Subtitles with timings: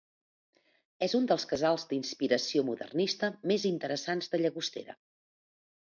[1.07, 4.97] És un dels casals d'inspiració modernista més interessants de Llagostera.